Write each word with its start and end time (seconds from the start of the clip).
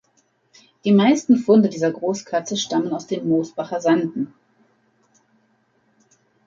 Die 0.83 0.93
meisten 0.93 1.37
Funde 1.37 1.69
dieser 1.69 1.91
Großkatze 1.91 2.57
stammen 2.57 2.91
aus 2.91 3.05
den 3.05 3.29
Mosbacher 3.29 3.79
Sanden. 3.81 4.33